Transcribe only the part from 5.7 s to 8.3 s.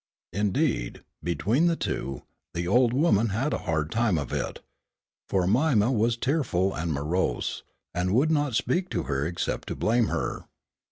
was tearful and morose, and